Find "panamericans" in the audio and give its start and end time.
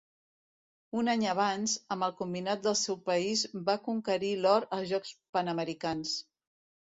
5.37-6.15